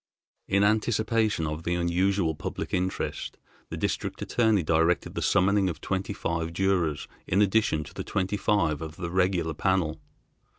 In 0.47 0.63
anticipation 0.63 1.45
of 1.45 1.61
the 1.61 1.75
unusual 1.75 2.33
public 2.33 2.73
interest 2.73 3.37
the 3.69 3.77
District 3.77 4.19
Attorney 4.19 4.63
directed 4.63 5.13
the 5.13 5.21
summoning 5.21 5.69
of 5.69 5.79
twenty 5.79 6.11
five 6.11 6.53
jurors 6.53 7.07
in 7.27 7.39
addition 7.39 7.83
to 7.83 7.93
the 7.93 8.03
twenty 8.03 8.35
five 8.37 8.81
of 8.81 8.95
the 8.95 9.11
regular 9.11 9.53
panel. 9.53 10.01